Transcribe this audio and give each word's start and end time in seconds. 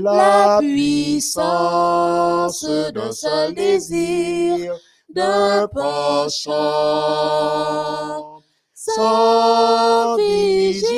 la 0.00 0.58
puissance 0.60 2.64
d'un 2.92 3.12
seul 3.12 3.54
désir, 3.54 4.74
d'un 5.08 5.68
penchant, 5.68 6.52
sans 8.74 10.16
vigilance, 10.16 10.88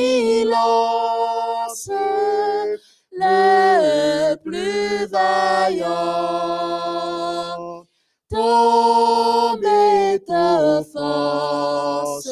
le 3.13 4.35
plus 4.37 5.05
vaillant 5.07 5.87
tombe 8.31 9.65
et 9.65 10.23
offense 10.29 12.29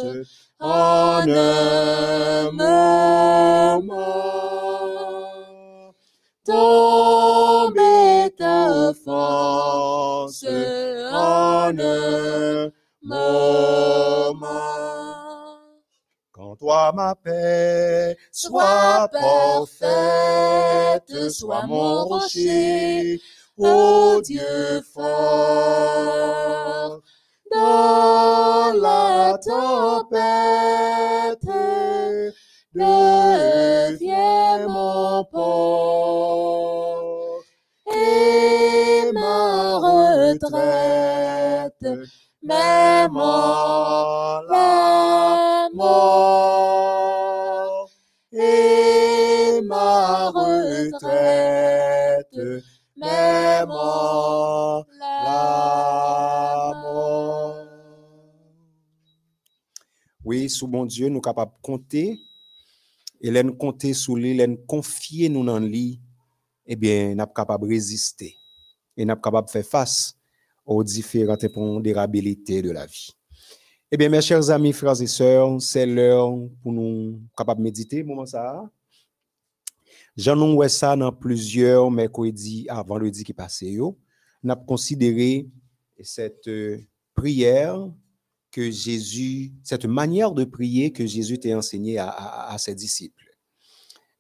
en 0.61 1.29
un. 1.29 1.55
Offense 9.07 10.45
en 11.13 11.73
moment. 13.03 14.41
Quand 16.33 16.57
toi 16.57 16.91
ma 16.93 17.15
paix 17.15 18.17
soit 18.33 19.09
parfaite, 19.13 21.31
sois 21.31 21.67
mon 21.67 22.05
rocher, 22.05 23.21
ô 23.57 24.21
Dieu 24.23 24.83
fort. 24.93 25.05
Dans 27.53 28.73
la 28.81 29.39
tempête, 29.39 30.15
en 42.51 44.43
la 44.49 45.69
mort 45.73 47.91
et 48.33 49.61
ma 49.63 50.31
retraite, 50.31 52.27
en 53.01 54.85
la 54.99 56.73
mort. 56.83 57.57
Oui, 60.25 60.51
sous 60.51 60.67
bon 60.67 60.87
Dieu, 60.87 61.09
nous 61.09 61.21
capables 61.21 61.53
de 61.53 61.59
compter. 61.63 62.19
Et 63.21 63.31
nous 63.43 63.55
compter 63.55 63.95
sous 63.95 64.17
lui, 64.17 64.37
nous 64.37 64.57
confier 64.67 65.29
nous 65.31 65.45
dans 65.45 65.59
lui, 65.59 65.99
eh 66.67 66.77
bien, 66.77 67.15
nous 67.15 67.21
sommes 67.21 67.33
capables 67.35 67.67
de 67.67 67.73
résister. 67.73 68.37
Et 68.97 69.05
nous 69.07 69.13
sommes 69.13 69.21
capables 69.23 69.47
de 69.47 69.53
faire 69.53 69.65
face 69.65 70.15
aux 70.65 70.83
différentes 70.85 71.45
impondérabilités 71.45 72.63
de 72.63 72.71
la 72.71 72.87
vie. 72.87 73.11
Eh 73.91 73.97
bien, 73.97 74.09
mes 74.09 74.21
chers 74.23 74.51
amis, 74.51 74.73
frères 74.73 75.01
et 75.01 75.07
sœurs, 75.07 75.61
c'est 75.61 75.87
l'heure 75.87 76.31
pour 76.63 76.73
nous 76.73 77.21
capables 77.37 77.61
de 77.61 77.65
méditer, 77.65 78.03
moment 78.03 78.27
ça. 78.27 78.69
J'en 80.17 80.63
ai 80.63 80.69
ça 80.69 80.97
dans 80.97 81.13
plusieurs 81.13 81.91
mercredis, 81.91 82.67
ah, 82.69 82.83
vendredi 82.83 83.25
qui 83.25 83.33
passé. 83.33 83.77
Nous 83.77 83.97
avons 84.45 84.65
considéré 84.65 85.49
cette 86.01 86.47
euh, 86.49 86.79
prière 87.15 87.91
que 88.51 88.71
Jésus, 88.71 89.53
cette 89.65 89.85
manière 89.87 90.31
de 90.33 90.45
prier 90.45 90.93
que 90.93 91.05
Jésus 91.05 91.39
t'a 91.39 91.57
enseigné 91.57 91.99
à, 91.99 92.09
à- 92.09 92.53
à 92.55 92.59
ses 92.59 92.75
disciples. 92.75 93.37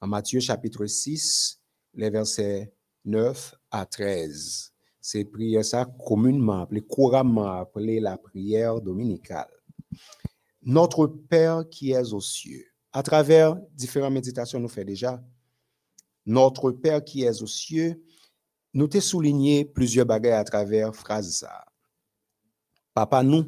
En 0.00 0.08
Matthieu 0.08 0.40
chapitre 0.40 0.84
6, 0.86 1.60
les 1.94 2.10
versets 2.10 2.72
9 3.04 3.54
à 3.70 3.86
13. 3.86 4.73
C'est 5.06 5.26
prière 5.26 5.62
ça 5.62 5.84
communément 5.84 6.62
appelée, 6.62 6.80
couramment 6.80 7.60
appelée 7.60 8.00
la 8.00 8.16
prière 8.16 8.80
dominicale. 8.80 9.50
Notre 10.62 11.06
Père 11.06 11.68
qui 11.68 11.90
es 11.90 12.14
aux 12.14 12.22
cieux, 12.22 12.64
à 12.90 13.02
travers 13.02 13.54
différentes 13.74 14.14
méditations 14.14 14.58
nous 14.58 14.66
fait 14.66 14.86
déjà, 14.86 15.22
notre 16.24 16.70
Père 16.70 17.04
qui 17.04 17.22
es 17.22 17.42
aux 17.42 17.46
cieux, 17.46 18.02
nous 18.72 18.88
t'ai 18.88 19.02
souligné 19.02 19.66
plusieurs 19.66 20.06
bagages 20.06 20.40
à 20.40 20.44
travers 20.44 20.96
phrase 20.96 21.30
ça. 21.36 21.66
Papa 22.94 23.22
nous, 23.22 23.44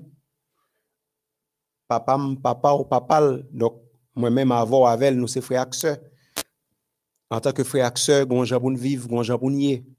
papa, 1.88 2.18
papa 2.42 2.72
ou 2.74 2.84
papa, 2.84 3.38
donc 3.50 3.80
moi-même 4.14 4.52
avant 4.52 4.84
avec 4.84 5.14
nous 5.14 5.26
c'est 5.26 5.40
frère 5.40 5.64
et. 5.72 5.86
En 7.30 7.40
tant 7.40 7.52
que 7.52 7.64
frère 7.64 7.90
et 7.90 7.98
sœur, 7.98 8.26
gon 8.26 8.44
jan 8.44 8.60
pou 8.60 8.70
nous 8.70 8.76
vivre, 8.76 9.08
gon 9.08 9.22
jan 9.22 9.38
pou 9.38 9.48
nous 9.48 9.58
yé. 9.58 9.95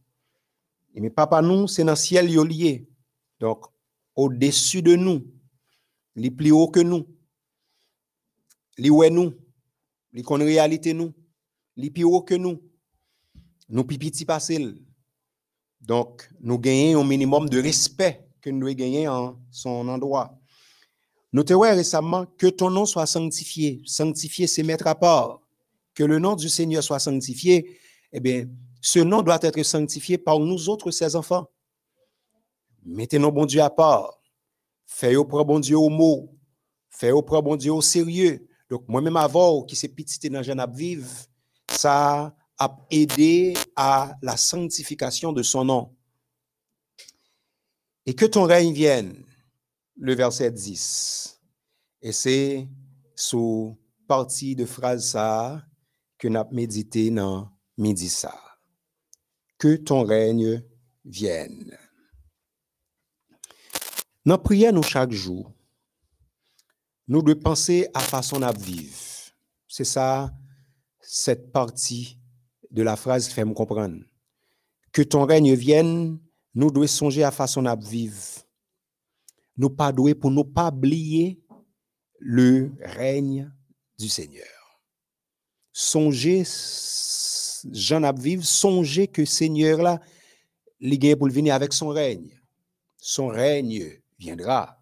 Et 0.97 0.99
mais 0.99 1.11
papa 1.11 1.43
nous, 1.43 1.67
c'est 1.67 1.83
dans 1.83 1.91
le 1.91 1.95
ciel 1.95 2.27
yo 2.27 2.43
lié. 2.43 2.89
Donc 3.39 3.65
au-dessus 4.15 4.81
de 4.81 4.95
nous, 4.95 5.31
li 6.15 6.31
plus 6.31 6.49
haut 6.49 6.69
que 6.69 6.79
nous. 6.79 7.05
Li 8.79 8.89
ouais 8.89 9.11
nous, 9.11 9.31
li 10.11 10.23
connaît 10.23 10.45
réalité 10.45 10.95
nous, 10.95 11.13
li 11.75 11.91
plus 11.91 12.03
haut 12.03 12.23
que 12.23 12.33
nous. 12.33 12.59
Nous 13.69 13.83
pi 13.83 13.99
petit 13.99 14.25
passé. 14.25 14.57
Donc 15.79 16.27
nous 16.39 16.57
gagnons 16.57 17.01
un 17.01 17.07
minimum 17.07 17.47
de 17.47 17.61
respect 17.61 18.27
que 18.41 18.49
nous 18.49 18.65
devons 18.65 18.73
gagner 18.73 19.07
en 19.07 19.39
son 19.51 19.87
endroit. 19.87 20.35
Nous 21.31 21.43
te 21.43 21.53
récemment 21.53 22.25
que 22.25 22.47
ton 22.47 22.71
nom 22.71 22.87
soit 22.87 23.05
sanctifié. 23.05 23.83
Sanctifié, 23.85 24.47
c'est 24.47 24.63
mettre 24.63 24.87
à 24.87 24.95
part. 24.95 25.41
Que 25.93 26.03
le 26.03 26.17
nom 26.17 26.35
du 26.35 26.49
Seigneur 26.49 26.81
soit 26.81 26.97
sanctifié. 26.97 27.77
Eh 28.11 28.19
bien, 28.19 28.47
ce 28.81 28.99
nom 28.99 29.21
doit 29.21 29.39
être 29.41 29.63
sanctifié 29.63 30.17
par 30.17 30.39
nous 30.39 30.69
autres, 30.69 30.91
ses 30.91 31.15
enfants. 31.15 31.49
Mettez 32.83 33.19
nos 33.19 33.31
bon 33.31 33.45
Dieu 33.45 33.61
à 33.61 33.69
part. 33.69 34.21
Faites 34.85 35.17
au 35.17 35.25
bon 35.25 35.59
Dieu 35.59 35.77
au 35.77 35.89
mot. 35.89 36.33
Faites 36.89 37.11
au 37.11 37.21
bon 37.21 37.55
Dieu 37.55 37.73
au 37.73 37.81
sérieux. 37.81 38.47
Donc, 38.69 38.83
moi-même 38.87 39.17
avant, 39.17 39.63
qui 39.63 39.75
s'est 39.75 39.87
petit 39.89 40.29
dans 40.29 40.43
Jean 40.43 40.65
vivre, 40.71 41.09
ça 41.69 42.35
a 42.57 42.77
aidé 42.89 43.53
à 43.75 44.15
la 44.21 44.37
sanctification 44.37 45.31
de 45.31 45.43
son 45.43 45.65
nom. 45.65 45.95
Et 48.05 48.13
que 48.13 48.25
ton 48.25 48.43
règne 48.43 48.73
vienne, 48.73 49.23
le 49.97 50.15
verset 50.15 50.51
10. 50.51 51.39
Et 52.01 52.11
c'est 52.11 52.67
sous 53.15 53.77
partie 54.07 54.55
de 54.55 54.65
phrase 54.65 55.11
ça 55.11 55.61
que 56.17 56.27
nous 56.27 56.39
avons 56.39 56.51
médité 56.51 57.09
dans 57.09 57.49
midi. 57.77 58.09
Que 59.57 59.75
ton 59.75 60.03
règne 60.03 60.63
vienne. 61.03 61.77
Dans 64.25 64.37
prière 64.37 64.73
nous 64.73 64.83
chaque 64.83 65.11
jour, 65.11 65.51
nous 67.07 67.21
devons 67.21 67.39
penser 67.39 67.87
à 67.93 68.01
façon 68.01 68.41
à 68.41 68.51
vivre. 68.51 68.93
C'est 69.67 69.85
ça, 69.85 70.31
cette 70.99 71.51
partie 71.51 72.19
de 72.69 72.83
la 72.83 72.95
phrase 72.95 73.29
fait 73.29 73.45
me 73.45 73.53
comprendre. 73.53 74.03
Que 74.91 75.01
ton 75.01 75.25
règne 75.25 75.53
vienne, 75.53 76.19
nous 76.53 76.69
devons 76.69 76.87
songer 76.87 77.23
à 77.23 77.31
façon 77.31 77.65
à 77.65 77.75
vivre. 77.75 78.43
Nous 79.55 79.69
pas 79.69 79.91
doués 79.91 80.15
pour 80.15 80.31
nous 80.31 80.43
pas 80.43 80.69
oublier 80.69 81.41
le 82.19 82.71
règne 82.81 83.51
du 83.97 84.09
Seigneur. 84.09 84.45
Songez, 85.71 86.43
Jean 87.71 88.03
a 88.03 88.11
vivre, 88.11 88.43
songez 88.43 89.07
que 89.07 89.25
Seigneur 89.25 89.81
là, 89.81 89.99
gagne 90.81 91.15
pour 91.15 91.29
venir 91.29 91.55
avec 91.55 91.73
son 91.73 91.89
règne. 91.89 92.39
Son 92.97 93.27
règne 93.27 94.01
viendra. 94.19 94.81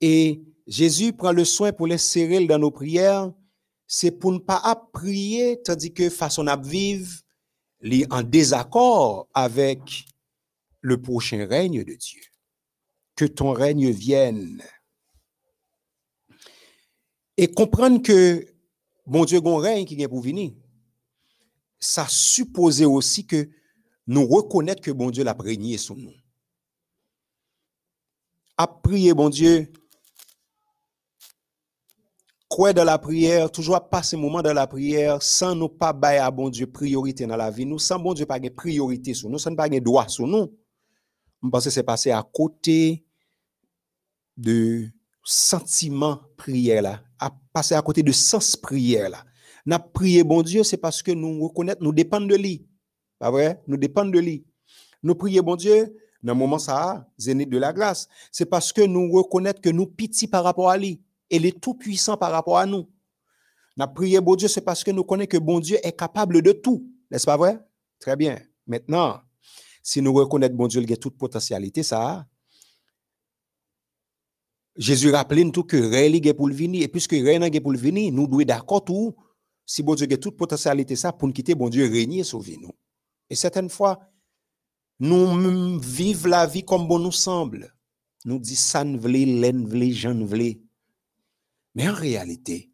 Et 0.00 0.42
Jésus 0.66 1.12
prend 1.12 1.32
le 1.32 1.44
soin 1.44 1.72
pour 1.72 1.86
les 1.86 1.98
serrer 1.98 2.44
dans 2.46 2.58
nos 2.58 2.70
prières, 2.70 3.32
c'est 3.86 4.10
pour 4.10 4.32
ne 4.32 4.38
pas 4.38 4.88
prier 4.92 5.62
tandis 5.62 5.92
que 5.92 6.10
façon 6.10 6.46
à 6.46 6.56
vivre 6.56 7.20
li 7.80 8.04
en 8.10 8.22
désaccord 8.22 9.28
avec 9.32 10.06
le 10.80 11.00
prochain 11.00 11.46
règne 11.46 11.84
de 11.84 11.94
Dieu. 11.94 12.22
Que 13.14 13.24
ton 13.24 13.52
règne 13.52 13.90
vienne. 13.90 14.62
Et 17.36 17.48
comprendre 17.48 18.02
que 18.02 18.46
bon 19.06 19.24
Dieu 19.24 19.40
gon 19.40 19.56
règne 19.56 19.84
qui 19.84 19.96
vient 19.96 20.08
pour 20.08 20.20
venir. 20.20 20.52
Ça 21.86 22.06
suppose 22.08 22.82
aussi 22.82 23.24
que 23.24 23.48
nous 24.08 24.26
reconnaître 24.26 24.82
que 24.82 24.90
bon 24.90 25.08
Dieu 25.08 25.22
l'a 25.22 25.36
régné 25.38 25.78
sur 25.78 25.94
nous. 25.96 26.12
À 28.56 28.66
prier 28.66 29.14
bon 29.14 29.28
Dieu 29.28 29.70
quoi 32.48 32.72
dans 32.72 32.82
la 32.82 32.98
prière, 32.98 33.52
toujours 33.52 33.88
passer 33.88 34.16
moment 34.16 34.42
dans 34.42 34.52
la 34.52 34.66
prière 34.66 35.22
sans 35.22 35.54
nous 35.54 35.68
pas 35.68 35.92
bailler 35.92 36.18
à 36.18 36.30
bon 36.32 36.48
Dieu 36.48 36.66
priorité 36.66 37.24
dans 37.24 37.36
la 37.36 37.52
vie. 37.52 37.66
Nous, 37.66 37.78
sans 37.78 38.00
bon 38.00 38.14
Dieu 38.14 38.26
pas 38.26 38.40
de 38.40 38.48
priorité 38.48 39.14
sur 39.14 39.28
nous, 39.28 39.38
sans 39.38 39.54
pas 39.54 39.68
de 39.68 39.78
droit 39.78 40.08
sur 40.08 40.26
nous. 40.26 40.52
Je 41.40 41.48
pense 41.48 41.64
que 41.64 41.70
c'est 41.70 41.84
passé 41.84 42.10
à 42.10 42.24
côté 42.24 43.04
de 44.36 44.88
sentiment 45.22 46.20
prière 46.36 46.82
là, 46.82 47.00
à 47.20 47.30
passer 47.52 47.76
à 47.76 47.82
côté 47.82 48.02
de 48.02 48.10
sens 48.10 48.56
prière 48.56 49.08
là. 49.08 49.24
N'a 49.66 49.80
prié 49.80 50.22
bon 50.22 50.42
Dieu, 50.42 50.62
c'est 50.62 50.76
parce 50.76 51.02
que 51.02 51.10
nous 51.10 51.42
reconnaissons, 51.42 51.78
nous 51.80 51.92
dépendons 51.92 52.26
de 52.26 52.36
lui. 52.36 52.66
Pas 53.18 53.30
vrai? 53.30 53.60
Nous 53.66 53.76
dépendons 53.76 54.12
de 54.12 54.20
lui. 54.20 54.46
Nous 55.02 55.14
prions, 55.16 55.42
bon 55.42 55.56
Dieu, 55.56 55.96
dans 56.22 56.32
le 56.34 56.38
moment 56.38 56.58
ça, 56.58 57.08
zénith 57.18 57.50
de 57.50 57.58
la 57.58 57.72
grâce. 57.72 58.08
C'est 58.30 58.46
parce 58.46 58.72
que 58.72 58.82
nous 58.82 59.10
reconnaissons 59.10 59.60
que 59.60 59.70
nous 59.70 59.86
petits 59.86 60.28
par 60.28 60.44
rapport 60.44 60.70
à 60.70 60.76
lui. 60.76 61.02
Et 61.28 61.36
il 61.36 61.46
est 61.46 61.60
tout 61.60 61.74
puissant 61.74 62.16
par 62.16 62.30
rapport 62.30 62.58
à 62.58 62.66
nous. 62.66 62.88
Nous 63.76 63.86
prions, 63.88 64.22
bon 64.22 64.36
Dieu, 64.36 64.48
c'est 64.48 64.60
parce 64.60 64.84
que 64.84 64.92
nous 64.92 65.04
connaissons 65.04 65.28
que 65.28 65.38
bon 65.38 65.58
Dieu 65.58 65.78
est 65.82 65.96
capable 65.96 66.42
de 66.42 66.52
tout. 66.52 66.88
N'est-ce 67.10 67.26
pas 67.26 67.36
vrai? 67.36 67.58
Très 67.98 68.14
bien. 68.14 68.38
Maintenant, 68.66 69.20
si 69.82 70.00
nous 70.00 70.12
reconnaissons 70.12 70.54
bon 70.54 70.68
Dieu, 70.68 70.80
il 70.80 70.92
a 70.92 70.96
toute 70.96 71.18
potentialité, 71.18 71.82
ça, 71.82 72.26
Jésus 74.76 75.10
rappelle 75.10 75.50
tout 75.50 75.64
que 75.64 75.76
rien 75.76 76.12
est 76.12 76.34
pour 76.34 76.48
le 76.48 76.54
venir. 76.54 76.82
Et 76.82 76.88
puisque 76.88 77.12
rien 77.12 77.40
est 77.40 77.60
pour 77.60 77.72
le 77.72 77.78
venir, 77.78 78.12
nous 78.12 78.26
devons 78.26 78.44
d'accord 78.44 78.84
tout. 78.84 79.14
Si 79.66 79.82
bon 79.82 79.96
Dieu 79.96 80.06
a 80.10 80.16
toute 80.16 80.36
potentialité, 80.36 80.94
ça, 80.94 81.12
pour 81.12 81.26
nous 81.26 81.34
quitter, 81.34 81.56
bon 81.56 81.68
Dieu 81.68 81.90
régner 81.90 82.22
sur 82.22 82.40
nous. 82.60 82.72
Et 83.28 83.34
certaines 83.34 83.68
fois, 83.68 83.98
nous 85.00 85.80
vivons 85.80 86.28
la 86.28 86.46
vie 86.46 86.64
comme 86.64 86.86
bon 86.86 87.00
nous 87.00 87.12
semble. 87.12 87.74
Nous 88.24 88.38
disons 88.38 88.60
ça 88.60 88.84
ne 88.84 88.96
voulait, 88.96 89.24
l'aine 89.24 89.66
voulait, 89.66 89.92
j'en 89.92 90.24
voulais. 90.24 90.60
Mais 91.74 91.88
en 91.88 91.94
réalité, 91.94 92.70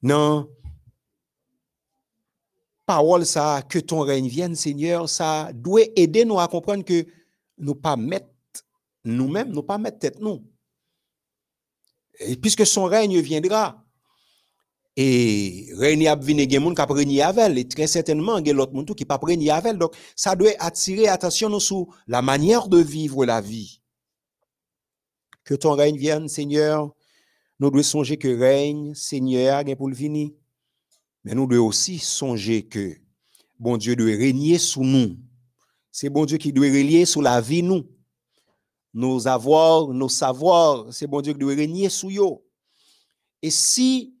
non, 0.00 0.48
parole 2.86 3.26
ça, 3.26 3.62
que 3.68 3.78
ton 3.78 4.00
règne 4.00 4.28
vienne, 4.28 4.54
Seigneur, 4.54 5.08
ça 5.08 5.52
doit 5.52 5.82
aider 5.96 6.24
nous 6.24 6.38
à 6.38 6.48
comprendre 6.48 6.84
que 6.84 7.06
nous 7.58 7.74
pas 7.74 7.96
mettre 7.96 8.28
nous-mêmes, 9.04 9.50
nous 9.50 9.62
pas 9.62 9.78
mettre 9.78 9.98
tête 9.98 10.20
nous. 10.20 10.44
Et 12.20 12.36
puisque 12.36 12.66
son 12.66 12.84
règne 12.84 13.20
viendra, 13.20 13.84
et 14.96 15.70
règne 15.74 16.06
a 16.06 16.16
venir 16.16 16.48
gen 16.50 16.62
moun 16.62 16.74
qui 16.74 16.82
régner 16.82 17.22
avec 17.22 17.56
et 17.56 17.66
très 17.66 17.86
certainement 17.86 18.44
gen 18.44 18.56
l'autre 18.56 18.74
monde 18.74 18.94
qui 18.94 19.04
pas 19.06 19.18
régner 19.22 19.50
avec 19.50 19.78
donc 19.78 19.96
ça 20.14 20.36
doit 20.36 20.50
attirer 20.58 21.08
attention 21.08 21.58
sur 21.58 21.86
la 22.06 22.20
manière 22.20 22.68
de 22.68 22.78
vivre 22.78 23.24
la 23.24 23.40
vie. 23.40 23.80
Que 25.44 25.54
ton 25.54 25.72
règne 25.72 25.96
vienne 25.96 26.28
Seigneur. 26.28 26.94
Nous 27.58 27.70
devons 27.70 27.82
songer 27.82 28.18
que 28.18 28.28
règne 28.38 28.94
Seigneur 28.94 29.66
gen 29.66 29.76
pour 29.76 29.88
le 29.88 29.94
venir 29.94 30.30
mais 31.24 31.34
nous 31.34 31.46
devons 31.46 31.68
aussi 31.68 31.98
songer 31.98 32.66
que 32.66 32.96
bon 33.58 33.78
Dieu 33.78 33.96
doit 33.96 34.06
régner 34.06 34.58
sous 34.58 34.84
nous. 34.84 35.16
C'est 35.90 36.10
bon 36.10 36.26
Dieu 36.26 36.36
qui 36.36 36.52
doit 36.52 36.66
régner 36.66 37.06
sous 37.06 37.22
la 37.22 37.40
vie 37.40 37.62
nous. 37.62 37.88
Nos 38.92 39.26
avoirs 39.26 39.88
nos 39.88 40.10
savoirs 40.10 40.92
c'est 40.92 41.06
bon 41.06 41.22
Dieu 41.22 41.32
qui 41.32 41.38
doit 41.38 41.54
régner 41.54 41.88
sous 41.88 42.10
yo. 42.10 42.44
Et 43.40 43.50
si 43.50 44.14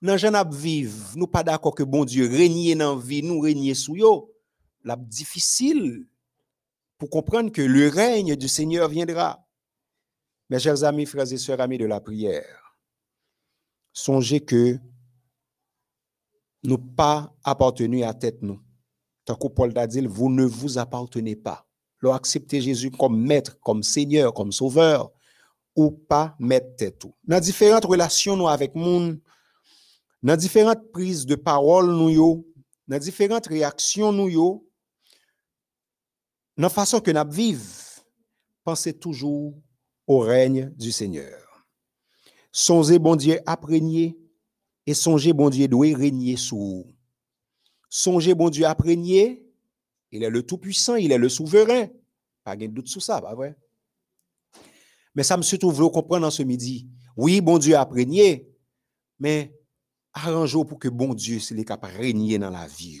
dans 0.00 0.16
jan 0.16 0.34
ap 0.34 0.52
viv, 0.54 1.16
nous 1.16 1.26
pas 1.26 1.42
d'accord 1.42 1.74
que 1.74 1.82
bon 1.82 2.04
Dieu 2.04 2.28
règne 2.28 2.76
dans 2.76 2.96
vie, 2.96 3.22
nous 3.22 3.40
régner 3.40 3.74
sous 3.74 3.96
yo, 3.96 4.32
la 4.84 4.96
difficile 4.96 6.06
pour 6.98 7.10
comprendre 7.10 7.50
que 7.50 7.62
le 7.62 7.88
règne 7.88 8.36
du 8.36 8.48
Seigneur 8.48 8.88
viendra. 8.88 9.44
Mes 10.50 10.58
chers 10.58 10.82
amis, 10.84 11.06
frères 11.06 11.30
et 11.30 11.36
sœurs, 11.36 11.60
amis 11.60 11.78
de 11.78 11.84
la 11.84 12.00
prière, 12.00 12.74
songez 13.92 14.40
que 14.40 14.78
nous 16.62 16.78
pas 16.78 17.34
appartenu 17.44 18.02
à 18.02 18.14
tête 18.14 18.42
nous. 18.42 18.60
Tant 19.24 19.36
que 19.36 19.48
Paul 19.48 19.76
a 19.76 19.86
dit, 19.86 20.06
vous 20.06 20.30
ne 20.30 20.44
vous 20.44 20.78
appartenez 20.78 21.36
pas. 21.36 21.66
Leur 22.00 22.14
accepter 22.14 22.60
Jésus 22.60 22.90
comme 22.90 23.20
maître, 23.20 23.58
comme 23.60 23.82
Seigneur, 23.82 24.32
comme 24.32 24.52
sauveur, 24.52 25.10
ou 25.76 25.90
pas 25.90 26.34
mettre 26.38 26.76
tête 26.76 26.98
tout. 26.98 27.14
Dans 27.24 27.40
différentes 27.40 27.84
relations 27.84 28.36
nous 28.36 28.48
avec 28.48 28.74
monde, 28.74 29.20
dans 30.22 30.36
différentes 30.36 30.90
prises 30.92 31.26
de 31.26 31.34
parole 31.34 31.90
nous 31.90 32.10
yo, 32.10 32.46
dans 32.86 32.98
différentes 32.98 33.46
réactions 33.46 34.12
nous 34.12 34.28
yo, 34.28 34.68
dans 36.56 36.68
façon 36.68 37.00
que 37.00 37.10
nous 37.10 37.30
vivons, 37.30 38.02
pensez 38.64 38.92
toujours 38.92 39.54
au 40.06 40.18
règne 40.18 40.70
du 40.76 40.90
Seigneur. 40.90 41.66
Songez 42.50 42.98
bon 42.98 43.14
Dieu 43.14 43.38
appreniez 43.46 44.18
et 44.86 44.94
songez 44.94 45.32
bon 45.32 45.50
Dieu 45.50 45.68
doit 45.68 45.96
régner 45.96 46.36
sous. 46.36 46.86
Songez 47.88 48.34
bon 48.34 48.50
Dieu 48.50 48.64
appreniez, 48.64 49.46
il 50.10 50.22
est 50.22 50.30
le 50.30 50.42
tout-puissant, 50.42 50.96
il 50.96 51.12
est 51.12 51.18
le 51.18 51.28
souverain. 51.28 51.88
Pas 52.42 52.56
de 52.56 52.66
doute 52.66 52.88
sur 52.88 53.02
ça, 53.02 53.20
pas 53.20 53.34
vrai? 53.34 53.56
Mais 55.14 55.22
ça 55.22 55.36
me 55.36 55.42
surtout 55.42 55.70
vous 55.70 55.90
comprendre 55.90 56.26
en 56.26 56.30
ce 56.30 56.42
midi. 56.42 56.88
Oui, 57.16 57.40
bon 57.40 57.58
Dieu 57.58 57.76
appreniez, 57.76 58.48
mais 59.18 59.57
arrangeons 60.26 60.64
pour 60.64 60.78
que 60.78 60.88
bon 60.88 61.14
Dieu 61.14 61.38
soit 61.38 61.64
capable 61.64 61.94
de 61.94 61.98
régner 61.98 62.38
dans 62.38 62.50
la 62.50 62.66
vie. 62.66 63.00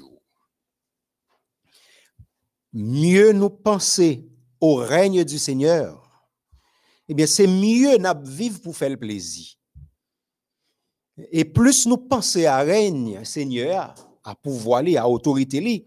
Mieux 2.72 3.32
nous 3.32 3.50
penser 3.50 4.28
au 4.60 4.76
règne 4.76 5.24
du 5.24 5.38
Seigneur, 5.38 6.04
eh 7.08 7.26
c'est 7.26 7.46
mieux 7.46 7.96
nous 7.96 8.30
vivre 8.30 8.60
pour 8.60 8.76
faire 8.76 8.96
plaisir. 8.98 9.54
Et 11.32 11.44
plus 11.44 11.86
nous 11.86 11.96
pensons 11.96 12.44
à 12.44 12.58
règne, 12.58 13.24
Seigneur, 13.24 13.94
à 14.22 14.34
pouvoir, 14.34 14.82
à 14.96 15.08
autorité, 15.08 15.86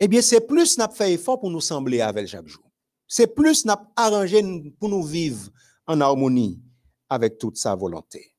eh 0.00 0.22
c'est 0.22 0.46
plus 0.46 0.78
nous 0.78 0.90
fait 0.90 1.12
effort 1.12 1.38
pour 1.38 1.50
nous 1.50 1.60
sembler 1.60 2.00
avec 2.00 2.26
chaque 2.26 2.46
jour. 2.46 2.64
C'est 3.06 3.34
plus 3.34 3.64
nous 3.64 3.74
arrangé 3.94 4.42
pour 4.78 4.88
nous 4.88 5.02
vivre 5.02 5.50
en 5.86 6.00
harmonie 6.00 6.60
avec 7.08 7.38
toute 7.38 7.56
sa 7.56 7.74
volonté. 7.74 8.37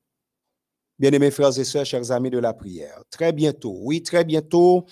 Bien-aimés 1.00 1.30
frères 1.30 1.58
et 1.58 1.64
sœurs, 1.64 1.86
chers 1.86 2.10
amis 2.10 2.28
de 2.28 2.36
la 2.36 2.52
prière, 2.52 3.02
très 3.08 3.32
bientôt, 3.32 3.74
oui, 3.80 4.02
très 4.02 4.22
bientôt, 4.22 4.84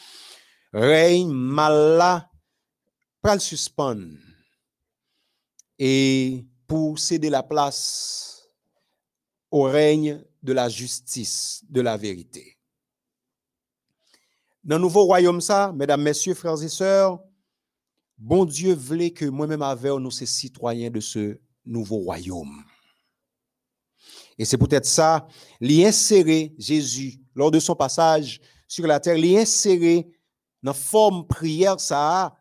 règne 0.72 1.30
mal 1.30 2.26
pour 3.20 3.34
le 3.34 3.38
suspendre 3.38 4.16
et 5.78 6.46
pour 6.66 6.98
céder 6.98 7.28
la 7.28 7.42
place 7.42 8.48
au 9.50 9.64
règne 9.64 10.24
de 10.42 10.54
la 10.54 10.70
justice, 10.70 11.62
de 11.68 11.82
la 11.82 11.98
vérité. 11.98 12.56
Dans 14.64 14.76
le 14.76 14.80
nouveau 14.80 15.04
royaume, 15.04 15.42
ça, 15.42 15.74
mesdames, 15.76 16.00
messieurs, 16.00 16.32
frères 16.32 16.62
et 16.62 16.68
sœurs, 16.70 17.18
bon 18.16 18.46
Dieu 18.46 18.72
voulait 18.72 19.10
que 19.10 19.26
moi-même 19.26 19.60
avec 19.60 19.92
nous, 19.92 20.10
ces 20.10 20.24
citoyens 20.24 20.88
de 20.88 21.00
ce 21.00 21.38
nouveau 21.66 21.98
royaume. 21.98 22.64
Et 24.38 24.44
c'est 24.44 24.58
peut-être 24.58 24.86
ça, 24.86 25.26
l'insérer 25.60 26.54
Jésus 26.58 27.20
lors 27.34 27.50
de 27.50 27.58
son 27.58 27.74
passage 27.74 28.40
sur 28.68 28.86
la 28.86 29.00
terre, 29.00 29.18
l'insérer 29.18 30.08
dans 30.62 30.74
forme 30.74 31.26
prière, 31.26 31.80
ça 31.80 32.34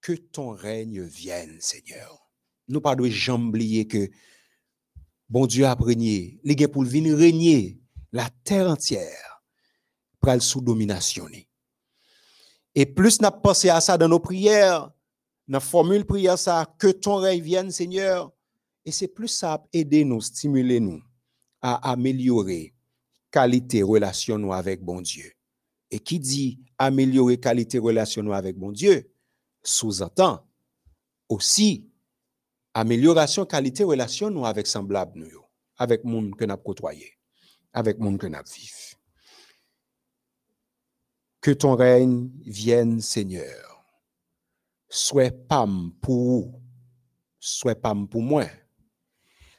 que 0.00 0.12
ton 0.12 0.50
règne 0.50 1.02
vienne, 1.02 1.56
Seigneur. 1.60 2.28
Nous 2.68 2.80
pas 2.80 2.94
de 2.94 3.06
jamais 3.06 3.48
oublier 3.48 3.86
que 3.86 4.10
bon 5.28 5.46
Dieu 5.46 5.64
a 5.64 5.74
régné, 5.74 6.40
les 6.44 6.56
gars 6.56 6.68
pour 6.68 6.84
venir 6.84 7.16
régner 7.16 7.80
la 8.12 8.28
terre 8.44 8.68
entière, 8.68 9.42
pour 10.20 10.42
sous 10.42 10.60
domination. 10.60 11.26
Et 12.74 12.86
plus 12.86 13.20
n'a 13.20 13.30
pensé 13.30 13.68
à 13.68 13.80
ça 13.80 13.98
dans 13.98 14.08
nos 14.08 14.20
prières, 14.20 14.90
dans 15.48 15.58
la 15.58 15.60
formule 15.60 16.04
prière 16.04 16.38
ça, 16.38 16.66
que 16.78 16.88
ton 16.88 17.16
règne 17.16 17.42
vienne, 17.42 17.70
Seigneur, 17.70 18.32
et 18.84 18.92
c'est 18.92 19.08
plus 19.08 19.28
ça 19.28 19.64
aider 19.72 20.04
nous, 20.04 20.20
stimuler 20.20 20.80
nous 20.80 21.02
à 21.60 21.90
améliorer 21.92 22.74
qualité 23.30 23.82
relation 23.82 24.52
avec 24.52 24.82
bon 24.82 25.00
Dieu. 25.00 25.32
Et 25.90 25.98
qui 25.98 26.18
dit 26.18 26.60
améliorer 26.78 27.38
qualité 27.38 27.78
relation 27.78 28.22
nous 28.22 28.32
avec 28.32 28.56
bon 28.56 28.72
Dieu, 28.72 29.10
sous-entend 29.62 30.46
aussi 31.28 31.88
amélioration 32.74 33.46
qualité 33.46 33.84
relation 33.84 34.30
nous 34.30 34.44
avec 34.44 34.66
semblable 34.66 35.18
nous, 35.18 35.44
avec 35.76 36.04
monde 36.04 36.34
que 36.36 36.44
nous 36.44 36.56
côtoyé, 36.56 37.12
avec 37.72 37.98
monde 37.98 38.18
que 38.18 38.26
nous 38.26 38.38
vivons. 38.54 38.98
Que 41.40 41.50
ton 41.50 41.76
règne 41.76 42.30
vienne, 42.46 43.00
Seigneur. 43.00 43.84
Soit 44.88 45.30
pas 45.46 45.66
pour 46.00 46.60
soit 47.38 47.74
pas 47.74 47.94
pour 48.10 48.22
moi 48.22 48.46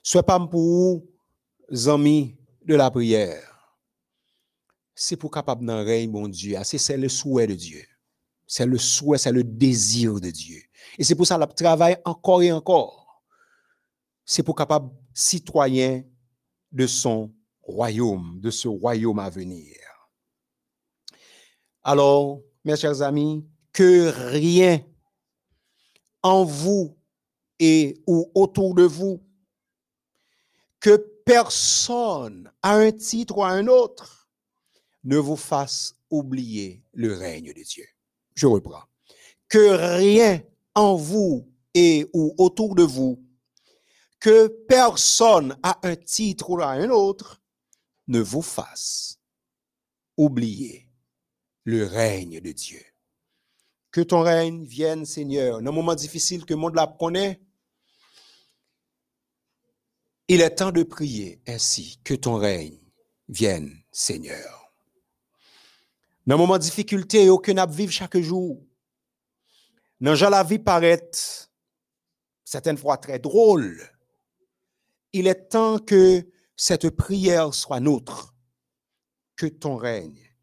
soit 0.05 0.21
pas 0.21 0.39
pour 0.39 1.03
amis 1.87 2.37
de 2.63 2.75
la 2.75 2.91
prière. 2.91 3.41
C'est 4.93 5.17
pour 5.17 5.31
capable 5.31 5.65
d'un 5.65 5.83
règne, 5.83 6.11
mon 6.11 6.27
Dieu. 6.27 6.55
C'est 6.63 6.95
le 6.95 7.09
souhait 7.09 7.47
de 7.47 7.55
Dieu. 7.55 7.83
C'est 8.45 8.67
le 8.67 8.77
souhait, 8.77 9.17
c'est 9.17 9.31
le 9.31 9.43
désir 9.43 10.21
de 10.21 10.29
Dieu. 10.29 10.61
Et 10.99 11.03
c'est 11.03 11.15
pour 11.15 11.25
ça 11.25 11.39
qu'il 11.39 11.55
travaille 11.55 11.97
encore 12.05 12.43
et 12.43 12.51
encore. 12.51 13.23
C'est 14.23 14.43
pour 14.43 14.55
capable 14.55 14.91
citoyen 15.11 16.03
de 16.71 16.85
son 16.85 17.33
royaume, 17.63 18.39
de 18.41 18.51
ce 18.51 18.67
royaume 18.67 19.17
à 19.17 19.31
venir. 19.31 19.75
Alors, 21.81 22.41
mes 22.63 22.77
chers 22.77 23.01
amis, 23.01 23.43
que 23.73 24.11
rien 24.29 24.85
en 26.21 26.43
vous 26.43 26.95
et 27.57 28.03
ou 28.05 28.31
autour 28.35 28.75
de 28.75 28.83
vous 28.83 29.24
que 30.79 30.95
personne, 31.25 32.51
à 32.61 32.75
un 32.75 32.91
titre 32.91 33.37
ou 33.37 33.43
à 33.43 33.49
un 33.49 33.67
autre, 33.67 34.29
ne 35.03 35.17
vous 35.17 35.35
fasse 35.35 35.95
oublier 36.09 36.83
le 36.93 37.13
règne 37.13 37.53
de 37.53 37.63
Dieu. 37.63 37.85
Je 38.33 38.47
reprends. 38.47 38.83
Que 39.47 39.97
rien 39.97 40.41
en 40.73 40.95
vous 40.95 41.47
et 41.73 42.07
ou 42.13 42.33
autour 42.37 42.75
de 42.75 42.83
vous, 42.83 43.23
que 44.19 44.47
personne 44.67 45.57
à 45.61 45.79
un 45.87 45.95
titre 45.95 46.49
ou 46.49 46.61
à 46.61 46.69
un 46.69 46.89
autre, 46.89 47.41
ne 48.07 48.19
vous 48.19 48.41
fasse 48.41 49.19
oublier 50.17 50.89
le 51.63 51.85
règne 51.85 52.39
de 52.39 52.51
Dieu. 52.51 52.81
Que 53.91 54.01
ton 54.01 54.21
règne 54.21 54.63
vienne, 54.65 55.05
Seigneur. 55.05 55.61
Dans 55.61 55.69
un 55.69 55.73
moment 55.73 55.95
difficile 55.95 56.45
que 56.45 56.53
le 56.53 56.59
monde 56.59 56.75
la 56.75 56.87
connaît, 56.87 57.39
il 60.27 60.41
est 60.41 60.55
temps 60.55 60.71
de 60.71 60.83
prier 60.83 61.41
ainsi 61.47 61.99
que 62.03 62.13
ton 62.13 62.35
règne 62.35 62.79
vienne, 63.27 63.83
Seigneur. 63.91 64.71
Dans 66.25 66.37
moment 66.37 66.57
de 66.57 66.63
difficulté, 66.63 67.29
aucun 67.29 67.57
ap 67.57 67.69
vivre 67.69 67.91
chaque 67.91 68.17
jour. 68.17 68.65
Dans 70.01 70.29
la 70.29 70.43
vie 70.43 70.59
paraît 70.59 71.09
certaines 72.43 72.77
fois 72.77 72.97
très 72.97 73.19
drôle. 73.19 73.79
Il 75.13 75.27
est 75.27 75.49
temps 75.49 75.77
que 75.77 76.27
cette 76.55 76.89
prière 76.89 77.53
soit 77.53 77.79
nôtre. 77.79 78.33
Que 79.35 79.47
ton 79.47 79.75
règne 79.75 80.33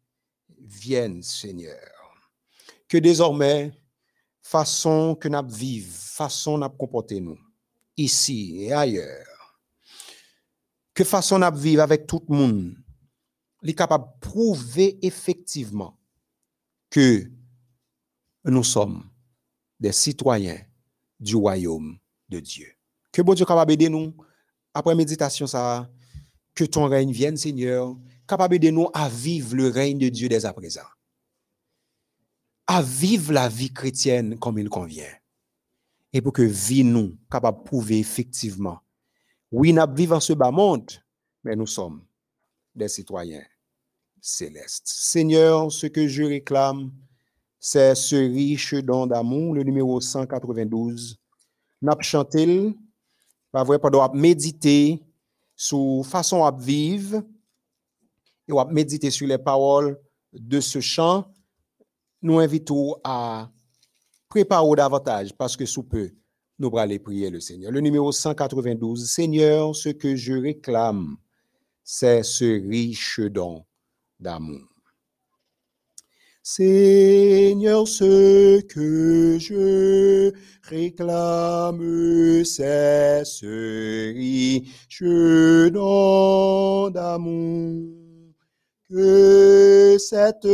vienne, 0.59 1.23
Seigneur. 1.23 1.91
Que 2.87 2.97
désormais, 2.99 3.73
façon 4.41 5.15
que 5.15 5.27
nous 5.27 5.47
vivons, 5.49 5.91
façon 5.91 6.57
nous 6.59 6.69
comporter 6.69 7.19
nous, 7.19 7.39
ici 7.97 8.65
et 8.65 8.71
ailleurs, 8.71 9.32
que 10.93 11.03
façon 11.03 11.39
nous 11.39 11.55
vivre 11.55 11.81
avec 11.81 12.07
tout 12.07 12.23
le 12.29 12.35
monde, 12.35 12.75
est 13.63 13.73
capable 13.73 14.05
de 14.05 14.19
prouver 14.19 14.99
effectivement 15.01 15.97
que 16.89 17.31
nous 18.45 18.63
sommes 18.63 19.09
des 19.79 19.91
citoyens 19.91 20.59
du 21.19 21.35
royaume 21.35 21.97
de 22.29 22.39
Dieu. 22.39 22.67
Que 23.11 23.21
bon 23.21 23.33
Dieu 23.33 23.45
capable 23.45 23.69
d'aider 23.69 23.89
nous 23.89 24.13
après 24.73 24.95
méditation 24.95 25.47
ça 25.47 25.89
que 26.53 26.65
ton 26.65 26.85
règne 26.85 27.11
vienne 27.11 27.37
Seigneur, 27.37 27.95
capable 28.27 28.55
d'aider 28.55 28.71
nous 28.71 28.89
à 28.93 29.09
vivre 29.09 29.55
le 29.55 29.69
règne 29.69 29.97
de 29.97 30.09
Dieu 30.09 30.29
dès 30.29 30.45
à 30.45 30.53
présent. 30.53 30.81
À 32.67 32.81
vivre 32.81 33.33
la 33.33 33.49
vie 33.49 33.73
chrétienne 33.73 34.37
comme 34.37 34.59
il 34.59 34.69
convient. 34.69 35.11
Et 36.11 36.21
pour 36.21 36.33
que 36.33 36.43
vie 36.43 36.83
nous 36.83 37.17
capable 37.29 37.59
de 37.59 37.63
prouver 37.63 37.99
effectivement 37.99 38.79
oui, 39.53 39.71
nous 39.71 39.83
vivons 39.93 40.19
ce 40.19 40.33
bas 40.33 40.49
monde, 40.49 40.89
mais 41.43 41.55
nous 41.55 41.67
sommes 41.67 42.03
des 42.73 42.87
citoyens 42.87 43.43
céleste. 44.19 44.87
Seigneur, 44.87 45.71
ce 45.71 45.85
que 45.85 46.07
je 46.07 46.23
réclame, 46.23 46.91
c'est 47.59 47.93
ce 47.93 48.15
riche 48.15 48.73
don 48.73 49.05
d'amour, 49.05 49.53
le 49.53 49.61
numéro 49.61 50.01
192. 50.01 51.19
N'a 51.83 51.95
chanté, 51.99 52.75
pas 53.51 53.63
vrai, 53.63 53.77
pendant 53.77 54.11
méditer 54.11 55.03
sur 55.55 56.03
façon 56.03 56.43
à 56.43 56.51
vivre 56.51 57.21
et 58.47 58.57
à 58.57 58.65
méditer 58.65 59.11
sur 59.11 59.27
les 59.27 59.37
paroles 59.37 60.01
de 60.33 60.59
ce 60.59 60.79
chant. 60.79 61.31
Nous 62.23 62.39
invitons 62.39 62.95
à 63.03 63.51
préparer 64.27 64.75
davantage 64.75 65.31
parce 65.37 65.55
que 65.55 65.67
sous 65.67 65.83
peu, 65.83 66.09
nous 66.59 66.77
allons 66.77 66.99
prier 66.99 67.29
le 67.29 67.39
Seigneur. 67.39 67.71
Le 67.71 67.79
numéro 67.79 68.11
192, 68.11 69.09
Seigneur, 69.09 69.75
ce 69.75 69.89
que 69.89 70.15
je 70.15 70.33
réclame, 70.33 71.17
c'est 71.83 72.23
ce 72.23 72.61
riche 72.67 73.19
don 73.19 73.65
d'amour. 74.19 74.61
Seigneur, 76.45 77.87
ce 77.87 78.59
que 78.61 79.37
je 79.39 80.33
réclame, 80.63 82.43
c'est 82.43 83.23
ce 83.23 84.13
riche 84.13 85.01
don 85.71 86.89
d'amour. 86.89 87.89
Que 88.89 89.97
cette 89.97 90.45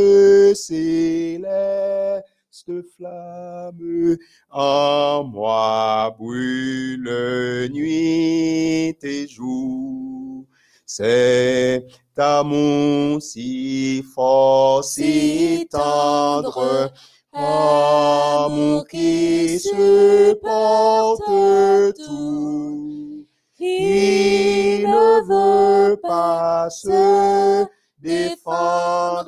céleste 2.50 2.86
flamme 2.96 4.16
en 4.50 5.24
moi 5.24 6.14
brûle 6.18 7.68
nuit 7.72 8.96
et 9.02 9.28
jour. 9.28 10.46
C'est 10.84 11.86
amour 12.16 13.22
si 13.22 14.04
fort, 14.14 14.84
si 14.84 15.66
tendre, 15.70 16.92
amour 17.32 18.86
qui 18.88 19.58
se 19.60 20.34
porte 20.34 21.94
tout, 21.96 23.26
qui 23.56 24.82
ne 24.84 25.90
veut 25.90 25.96
pas 26.02 26.68
se 26.68 27.64
défendre, 28.02 29.24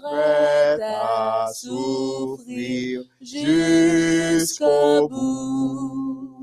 prêt 0.00 0.78
à 0.82 1.46
souffrir 1.54 3.02
jusqu'au 3.20 5.08
bout. 5.08 6.40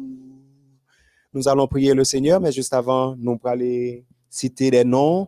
Nous 1.33 1.47
allons 1.47 1.67
prier 1.67 1.93
le 1.93 2.03
Seigneur, 2.03 2.39
mais 2.39 2.51
juste 2.51 2.73
avant, 2.73 3.15
nous 3.17 3.39
allons 3.43 4.03
citer 4.29 4.71
des 4.71 4.83
noms 4.83 5.27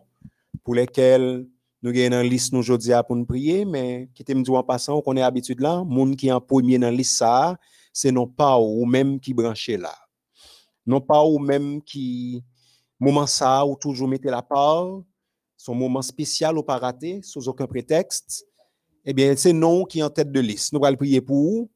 pour 0.64 0.74
lesquels 0.74 1.46
nous 1.82 1.90
avons 1.90 2.20
une 2.20 2.28
liste 2.28 2.52
aujourd'hui 2.52 2.92
pour 3.06 3.16
nous 3.16 3.24
prier, 3.24 3.64
mais 3.64 4.10
qui 4.14 4.24
te 4.24 4.32
dit 4.32 4.50
en 4.50 4.62
passant, 4.62 5.00
qu'on 5.00 5.16
est 5.16 5.22
habitude 5.22 5.60
là, 5.60 5.82
monde 5.84 6.16
qui 6.16 6.28
est 6.28 6.32
en 6.32 6.40
premier 6.40 6.78
dans 6.78 6.90
liste 6.90 7.16
ça, 7.16 7.56
c'est 7.92 8.12
non 8.12 8.26
pas 8.26 8.58
ou 8.58 8.84
même 8.84 9.18
qui 9.18 9.32
branché 9.32 9.76
là. 9.76 9.94
Non 10.86 11.00
pas 11.00 11.24
ou 11.24 11.38
même 11.38 11.82
qui, 11.82 12.44
moment 12.98 13.26
ça, 13.26 13.64
ou 13.64 13.76
toujours 13.76 14.08
mettez 14.08 14.30
la 14.30 14.42
part, 14.42 15.00
son 15.60 15.74
moment 15.74 16.00
spécial 16.00 16.56
ou 16.56 16.62
pas 16.62 16.78
raté, 16.78 17.20
sans 17.22 17.46
aucun 17.46 17.66
prétexte, 17.66 18.46
eh 19.04 19.12
bien, 19.12 19.36
c'est 19.36 19.52
non 19.52 19.84
qui 19.84 19.98
est 19.98 20.02
en 20.02 20.08
tête 20.08 20.32
de 20.32 20.40
liste. 20.40 20.72
Nous 20.72 20.82
allons 20.82 20.96
prier 20.96 21.20
pour 21.20 21.36
vous. 21.36 21.70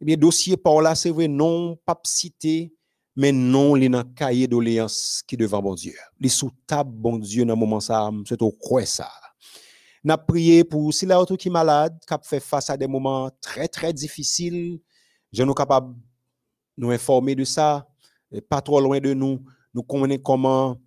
Eh 0.00 0.04
bien, 0.06 0.16
dossier 0.16 0.56
par 0.56 0.80
là, 0.80 0.94
c'est 0.94 1.10
vrai, 1.10 1.28
non, 1.28 1.76
pas 1.84 2.00
cité, 2.04 2.72
mais 3.14 3.30
non, 3.30 3.74
les 3.74 3.90
dans 3.90 4.02
cahier 4.02 4.46
doléances 4.46 5.22
qui 5.26 5.36
devant 5.36 5.60
bon 5.60 5.74
Dieu. 5.74 5.92
Les 6.18 6.30
sous 6.30 6.50
table 6.66 6.90
bon 6.90 7.18
Dieu 7.18 7.44
dans 7.44 7.54
moment 7.54 7.80
ça, 7.80 8.10
c'est 8.26 8.40
au 8.40 8.50
quoi 8.50 8.86
ça. 8.86 9.10
N'a 10.02 10.16
prié 10.16 10.64
pour 10.64 10.94
si 10.94 11.04
autre 11.12 11.36
qui 11.36 11.50
malade, 11.50 11.98
qui 12.08 12.14
fait 12.22 12.40
face 12.40 12.70
à 12.70 12.78
des 12.78 12.86
moments 12.86 13.30
très 13.42 13.68
très 13.68 13.92
difficiles, 13.92 14.80
je 15.30 15.42
nous 15.42 15.52
capable 15.52 15.94
nous 16.78 16.90
informer 16.92 17.34
de 17.34 17.44
ça, 17.44 17.86
pas 18.48 18.62
trop 18.62 18.80
loin 18.80 19.00
de 19.00 19.12
nous, 19.12 19.44
nous 19.74 19.82
connaissons 19.82 20.22
comment 20.22 20.78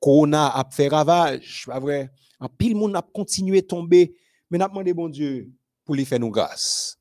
Corona 0.00 0.48
a 0.48 0.68
fait 0.70 0.88
ravage, 0.88 1.64
pas 1.66 1.78
vrai? 1.78 2.10
En 2.40 2.48
pile 2.48 2.74
monde 2.74 2.96
a 2.96 3.02
continué 3.02 3.58
à 3.58 3.62
tomber, 3.62 4.16
mais 4.50 4.58
n'a 4.58 4.68
demandé 4.68 4.94
bon 4.94 5.08
Dieu 5.08 5.52
pour 5.84 5.94
lui 5.94 6.04
faire 6.04 6.18
nous 6.18 6.30
grâce. 6.30 6.98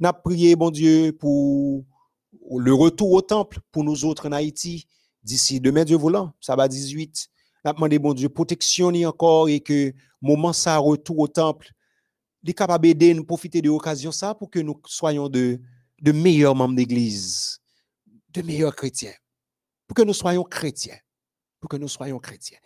N'a 0.00 0.12
prié 0.12 0.56
bon 0.56 0.70
Dieu 0.70 1.12
pour 1.12 1.84
le 2.58 2.74
retour 2.74 3.12
au 3.12 3.22
temple 3.22 3.60
pour 3.70 3.84
nous 3.84 4.04
autres 4.04 4.28
en 4.28 4.32
Haïti 4.32 4.86
d'ici 5.22 5.60
demain, 5.60 5.84
Dieu 5.84 5.96
voulant, 5.96 6.32
ça 6.40 6.56
va 6.56 6.66
18. 6.68 7.28
N'a 7.64 7.72
demandé, 7.72 7.98
bon 7.98 8.14
Dieu, 8.14 8.28
protection 8.28 8.88
encore 9.04 9.48
et 9.48 9.60
que 9.60 9.92
moment 10.20 10.52
ça 10.52 10.76
retour 10.78 11.18
au 11.18 11.28
temple, 11.28 11.70
les 12.42 12.54
capables 12.54 12.82
d'aider 12.82 13.14
nous 13.14 13.24
profiter 13.24 13.60
de 13.60 13.68
l'occasion 13.68 14.12
ça 14.12 14.34
pour 14.34 14.50
que 14.50 14.58
nous 14.58 14.80
soyons 14.86 15.28
de, 15.28 15.60
de 16.00 16.12
meilleurs 16.12 16.54
membres 16.54 16.74
d'église, 16.74 17.60
de 18.30 18.42
meilleurs 18.42 18.74
chrétiens, 18.74 19.12
pour 19.86 19.94
que 19.94 20.02
nous 20.02 20.14
soyons 20.14 20.42
chrétiens, 20.42 20.96
pour 21.60 21.68
que 21.68 21.76
nous 21.76 21.88
soyons 21.88 22.18
chrétiens. 22.18 22.58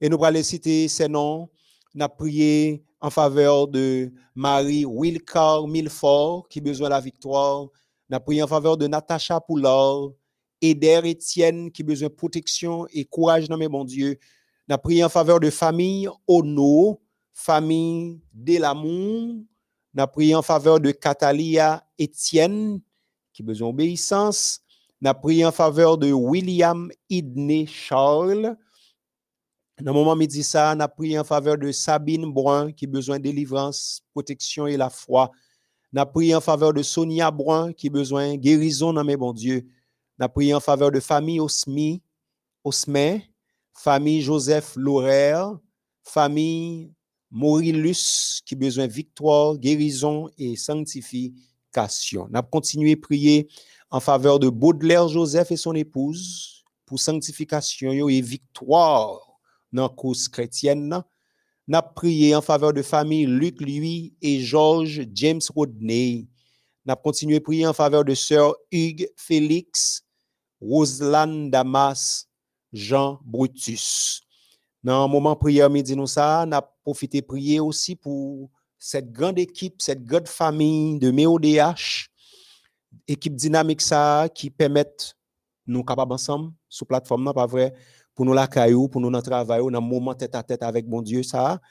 Et 0.00 0.08
nous 0.08 0.22
allons 0.24 0.42
citer 0.42 0.88
ces 0.88 1.08
noms. 1.08 1.48
Nous 1.94 2.08
prié 2.08 2.84
en 3.00 3.10
faveur 3.10 3.68
de 3.68 4.12
Marie 4.34 4.84
Wilcar 4.84 5.68
Milfort, 5.68 6.48
qui 6.48 6.58
a 6.58 6.62
besoin 6.62 6.88
de 6.88 6.94
la 6.94 7.00
victoire, 7.00 7.68
n'a 8.10 8.18
prié 8.18 8.42
en 8.42 8.48
faveur 8.48 8.76
de 8.76 8.86
Natacha 8.86 9.40
Poulard, 9.40 10.10
Eder 10.60 11.00
Etienne 11.04 11.70
qui 11.70 11.82
a 11.82 11.84
besoin 11.84 12.08
de 12.08 12.14
protection 12.14 12.86
et 12.92 13.04
courage 13.04 13.48
dans 13.48 13.56
mes 13.56 13.68
bons 13.68 13.84
Dieu. 13.84 14.18
N'a 14.68 14.78
prié 14.78 15.04
en 15.04 15.08
faveur 15.08 15.38
de 15.38 15.50
famille 15.50 16.08
Ono, 16.26 17.00
famille 17.32 18.20
Delamour. 18.32 19.36
N'a 19.92 20.06
prié 20.06 20.34
en 20.34 20.42
faveur 20.42 20.80
de 20.80 20.90
Catalia 20.90 21.86
Etienne 22.00 22.80
qui 23.32 23.42
a 23.42 23.44
besoin 23.44 23.68
d'obéissance. 23.68 24.63
N'a 25.04 25.12
prié 25.12 25.44
en 25.44 25.52
faveur 25.52 25.98
de 25.98 26.10
William 26.10 26.90
Idney 27.10 27.66
Charles. 27.66 28.56
Dans 29.78 29.92
le 29.92 29.92
moment 29.92 30.16
midi 30.16 30.42
ça, 30.42 30.74
n'a 30.74 30.88
prié 30.88 31.18
en 31.18 31.24
faveur 31.24 31.58
de 31.58 31.70
Sabine 31.72 32.32
Brun 32.32 32.72
qui 32.72 32.86
a 32.86 32.88
besoin 32.88 33.18
de 33.18 33.24
délivrance, 33.24 34.00
protection 34.14 34.66
et 34.66 34.78
la 34.78 34.88
foi. 34.88 35.30
N'a 35.92 36.06
prié 36.06 36.34
en 36.34 36.40
faveur 36.40 36.72
de 36.72 36.82
Sonia 36.82 37.30
Brun 37.30 37.74
qui 37.74 37.88
a 37.88 37.90
besoin 37.90 38.32
de 38.32 38.36
guérison 38.38 38.94
dans 38.94 39.04
mes 39.04 39.18
bons 39.18 39.34
Dieu. 39.34 39.66
N'a 40.18 40.30
prié 40.30 40.54
en 40.54 40.60
faveur 40.60 40.90
de 40.90 41.00
famille 41.00 41.38
Osmi, 41.38 42.02
Osme, 42.64 43.20
famille 43.74 44.22
Joseph 44.22 44.72
Laurer, 44.74 45.36
famille 46.02 46.94
Morilus 47.30 48.40
qui 48.46 48.56
besoin 48.56 48.86
victoire, 48.86 49.58
guérison 49.58 50.30
et 50.38 50.56
sanctification. 51.74 52.28
N'a 52.30 52.42
continué 52.42 52.92
à 52.92 52.96
prier 52.96 53.48
en 53.90 54.00
faveur 54.00 54.38
de 54.38 54.48
Baudelaire 54.48 55.08
Joseph 55.08 55.50
et 55.50 55.56
son 55.56 55.74
épouse 55.74 56.64
pour 56.86 57.00
sanctification 57.00 58.08
et 58.08 58.20
victoire 58.20 59.20
dans 59.72 59.84
la 59.84 59.88
cause 59.88 60.28
chrétienne. 60.28 61.02
N'a 61.66 61.82
prié 61.82 62.34
en 62.34 62.42
faveur 62.42 62.72
de 62.72 62.82
famille 62.82 63.26
Luc 63.26 63.60
lui 63.60 64.14
et 64.20 64.40
George 64.40 65.06
James 65.14 65.40
Rodney. 65.54 66.28
N'a 66.84 66.96
continué 66.96 67.36
à 67.36 67.40
prier 67.40 67.66
en 67.66 67.72
faveur 67.72 68.04
de 68.04 68.14
sœur 68.14 68.54
Hugues 68.70 69.08
Félix, 69.16 70.04
Roselaine 70.60 71.50
Damas, 71.50 72.28
Jean 72.72 73.20
Brutus. 73.24 74.20
Dans 74.82 75.04
un 75.04 75.08
moment 75.08 75.34
prière 75.34 75.70
nous 75.70 76.06
ça, 76.06 76.44
n'a 76.46 76.60
profité 76.60 77.22
prier 77.22 77.58
aussi 77.58 77.96
pour 77.96 78.50
cette 78.84 79.10
grande 79.10 79.38
équipe, 79.38 79.80
cette 79.80 80.04
grande 80.04 80.28
famille 80.28 80.98
de 80.98 81.10
MEODH, 81.10 82.10
équipe 83.08 83.34
dynamique 83.34 83.80
ça 83.80 84.28
qui 84.34 84.50
permettent 84.50 85.16
nous 85.66 85.82
capables 85.82 86.12
ensemble 86.12 86.52
sur 86.68 86.86
plateforme 86.86 87.32
pas 87.32 87.46
vrai 87.46 87.72
pour 88.14 88.26
nous 88.26 88.34
la 88.34 88.46
caillou, 88.46 88.88
pour 88.88 89.00
nous 89.00 89.08
notre 89.08 89.30
travail, 89.30 89.60
dans 89.60 89.78
un 89.78 89.80
moment 89.80 90.12
tête 90.12 90.34
à 90.34 90.42
tête 90.42 90.62
avec 90.62 90.86
bon 90.86 91.00
Dieu 91.00 91.22
ça. 91.22 91.62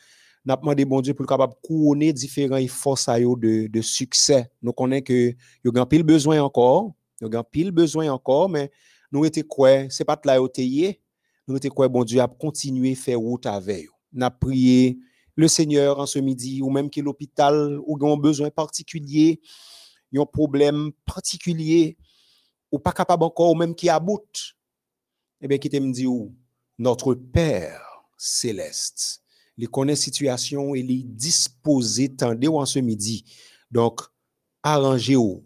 N'a 0.43 0.55
demandé 0.55 0.85
bon 0.85 1.01
Dieu 1.01 1.13
pour 1.13 1.27
capable 1.27 1.53
couronner 1.61 2.11
différents 2.11 2.67
forces 2.67 3.05
de, 3.05 3.67
de 3.67 3.81
succès. 3.81 4.49
Nous 4.59 4.73
connaissons 4.73 5.03
que 5.03 5.35
y 5.63 5.79
a 5.79 5.85
pile 5.85 6.01
besoin 6.01 6.41
encore, 6.41 6.93
y 7.21 7.35
a 7.35 7.43
pile 7.43 7.69
besoin 7.69 8.11
encore 8.11 8.49
mais 8.49 8.71
nous 9.11 9.23
était 9.23 9.43
quoi, 9.43 9.87
c'est 9.89 10.03
pas 10.03 10.19
là 10.25 10.41
où 10.41 10.49
nous 11.47 11.57
était 11.57 11.69
quoi 11.69 11.87
bon 11.87 12.03
Dieu 12.03 12.19
a 12.19 12.27
continué 12.27 12.95
faire 12.95 13.19
route 13.19 13.45
avec. 13.45 13.85
N'a 14.11 14.31
prié 14.31 14.97
le 15.35 15.47
Seigneur 15.47 15.99
en 15.99 16.05
ce 16.05 16.19
midi 16.19 16.61
ou 16.61 16.69
même 16.69 16.89
qui 16.89 17.01
l'hôpital 17.01 17.79
ou 17.85 17.97
un 18.07 18.17
besoin 18.17 18.49
particulier, 18.49 19.41
un 20.15 20.25
problème 20.25 20.91
particulier 21.05 21.97
ou 22.71 22.79
pas 22.79 22.91
capable 22.91 23.23
encore 23.23 23.51
ou 23.51 23.55
même 23.55 23.75
qui 23.75 23.89
aboute. 23.89 24.55
Eh 25.41 25.47
bien 25.47 25.57
qui 25.57 25.69
te 25.69 25.77
me 25.77 25.91
dit 25.91 26.07
notre 26.77 27.13
Père 27.13 27.81
céleste, 28.17 29.23
il 29.57 29.69
connaît 29.69 29.95
situation 29.95 30.75
et 30.75 30.79
il 30.79 31.15
disposé 31.15 32.09
tendez 32.09 32.47
en 32.47 32.65
ce 32.65 32.79
midi. 32.79 33.25
Donc 33.71 34.01
arrangez-vous, 34.61 35.43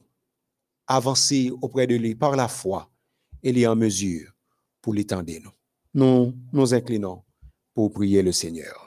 avancez 0.85 1.51
auprès 1.61 1.87
de 1.87 1.95
lui 1.95 2.15
par 2.15 2.35
la 2.35 2.47
foi, 2.47 2.91
et 3.41 3.49
il 3.49 3.57
est 3.57 3.67
en 3.67 3.75
mesure 3.75 4.31
pour 4.81 4.93
l'étendre 4.93 5.31
nous 5.41 5.51
nous 5.97 6.33
nous 6.53 6.73
inclinons 6.73 7.23
pour 7.73 7.91
prier 7.91 8.21
le 8.21 8.31
Seigneur. 8.31 8.86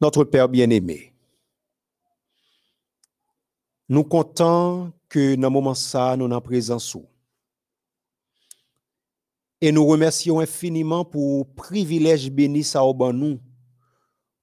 Notre 0.00 0.24
Père 0.24 0.48
bien-aimé, 0.48 1.14
nous 3.88 4.04
comptons 4.04 4.92
que 5.08 5.34
dans 5.34 5.48
le 5.48 5.52
moment 5.52 5.74
ça, 5.74 6.16
nous 6.16 6.30
en 6.30 6.40
présence 6.40 6.96
Et 9.60 9.72
nous 9.72 9.84
remercions 9.84 10.40
infiniment 10.40 11.04
pour 11.04 11.44
le 11.44 11.54
privilège 11.54 12.30
béni 12.30 12.64
ça 12.64 12.80
nous, 13.12 13.40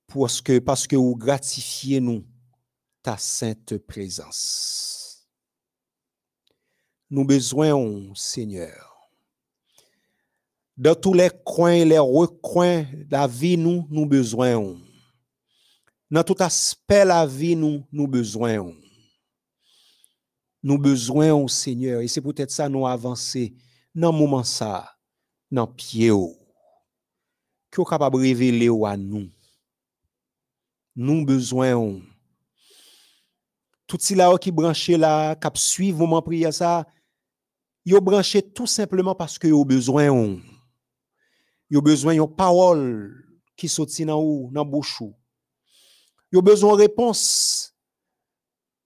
parce 0.07 0.41
que, 0.41 0.59
parce 0.59 0.85
que 0.85 0.95
vous 0.95 1.15
gratifiez 1.15 2.01
nous 2.01 2.23
ta 3.01 3.17
sainte 3.17 3.77
présence. 3.77 5.27
Nous 7.09 7.25
besoin, 7.25 8.13
Seigneur, 8.13 9.09
dans 10.75 10.93
tous 10.93 11.13
les 11.13 11.31
coins 11.43 11.71
et 11.71 11.85
les 11.85 11.97
recoins 11.97 12.83
de 12.83 13.07
la 13.09 13.25
vie, 13.25 13.57
nous, 13.57 13.87
nous 13.89 14.05
besoin. 14.05 14.75
nan 16.09 16.23
tout 16.23 16.35
aspect 16.39 17.05
la 17.05 17.25
vie, 17.25 17.55
nous, 17.55 17.83
nous 17.91 18.07
besoin. 18.07 18.73
Nous 20.63 20.77
besoin 20.77 21.33
au 21.33 21.47
Seigneur. 21.47 21.99
E 21.99 22.03
Et 22.03 22.07
c'est 22.07 22.21
peut-être 22.21 22.51
ça, 22.51 22.69
nous 22.69 22.87
avancer 22.87 23.53
dans 23.93 24.11
le 24.11 24.17
moment 24.17 24.43
ça, 24.43 24.95
dans 25.51 25.67
pied. 25.67 26.11
Qui 27.71 27.81
est 27.81 27.85
capable 27.85 28.17
de 28.17 28.21
révéler 28.21 28.69
à 28.85 28.97
nous. 28.97 29.29
Nous 30.95 31.25
besoin. 31.25 31.99
Tout 33.85 33.97
si 33.99 34.15
là 34.15 34.35
qui 34.37 34.51
branché 34.51 34.97
là, 34.97 35.35
qui 35.35 35.47
suit 35.55 35.93
moment 35.93 36.21
prière 36.21 36.53
ça, 36.53 36.85
yo 37.85 38.01
branché 38.01 38.41
tout 38.41 38.67
simplement 38.67 39.15
parce 39.15 39.39
que 39.39 39.47
yo 39.47 39.63
besoin 39.63 40.09
on. 40.09 40.41
Yo 41.69 41.81
besoin 41.81 42.15
yon 42.15 42.27
parole 42.27 43.15
qui 43.55 43.69
sorti 43.69 44.03
dans 44.03 44.21
ou, 44.21 44.49
dans 44.51 44.65
bouche 44.65 44.99
ou. 44.99 45.15
Yo 46.31 46.41
besoin 46.41 46.75
réponse. 46.75 47.73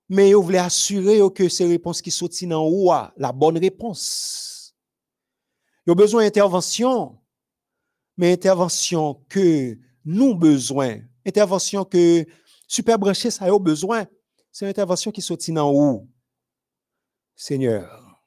Mais 0.08 0.30
yo 0.30 0.42
voulez 0.42 0.58
assurer 0.58 1.20
que 1.34 1.48
ces 1.48 1.66
réponses 1.66 2.02
qui 2.02 2.12
sorti 2.12 2.46
dans 2.46 2.68
ou 2.68 2.92
la 3.18 3.32
bonne 3.32 3.58
réponse. 3.58 4.76
Yo 5.88 5.96
besoin 5.96 6.26
intervention. 6.26 7.18
Mais 8.18 8.34
intervention 8.34 9.24
que 9.30 9.78
nous 10.04 10.36
besoin, 10.36 11.00
intervention 11.26 11.86
que 11.86 12.26
super 12.68 13.00
branché 13.00 13.32
ça 13.32 13.46
a 13.46 13.60
besoin, 13.60 14.06
c'est 14.52 14.68
intervention 14.68 15.12
qui 15.12 15.22
sorti 15.22 15.52
dans 15.52 15.72
ou. 15.72 16.10
Seigneur. 17.36 18.22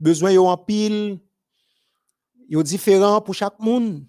Besoin 0.00 0.32
yo 0.32 0.46
en 0.46 0.58
pile 0.58 1.20
yo 2.48 2.62
différent 2.62 3.20
pour 3.20 3.34
chaque 3.34 3.58
monde. 3.60 4.04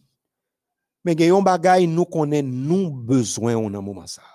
Men 1.05 1.17
gen 1.19 1.29
yon 1.35 1.45
bagay 1.45 1.85
nou 1.85 2.07
konen 2.09 2.47
nou 2.65 2.89
bezwen 3.05 3.59
ou 3.59 3.69
nan 3.69 3.83
mouman 3.85 4.09
sa. 4.09 4.25